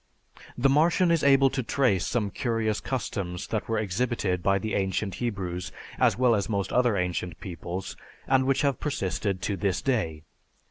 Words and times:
The 0.57 0.67
Martian 0.67 1.11
is 1.11 1.23
able 1.23 1.51
to 1.51 1.61
trace 1.61 2.07
some 2.07 2.31
curious 2.31 2.79
customs 2.81 3.45
that 3.49 3.69
were 3.69 3.77
exhibited 3.77 4.41
by 4.41 4.57
the 4.57 4.73
ancient 4.73 5.13
Hebrews 5.21 5.71
as 5.99 6.17
well 6.17 6.33
as 6.33 6.49
most 6.49 6.73
other 6.73 6.97
ancient 6.97 7.39
peoples, 7.39 7.95
and 8.25 8.47
which 8.47 8.63
have 8.63 8.79
persisted 8.79 9.43
to 9.43 9.55
this 9.55 9.79
day. 9.79 10.23